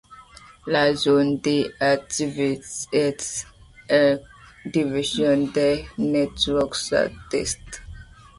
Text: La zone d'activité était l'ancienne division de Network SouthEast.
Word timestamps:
La 0.65 0.95
zone 0.95 1.37
d'activité 1.39 2.89
était 2.91 3.45
l'ancienne 3.87 4.19
division 4.65 5.37
de 5.45 5.75
Network 5.99 6.73
SouthEast. 6.73 7.83